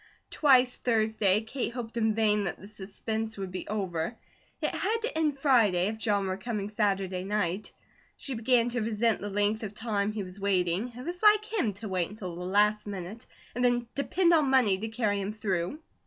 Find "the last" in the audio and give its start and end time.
12.35-12.87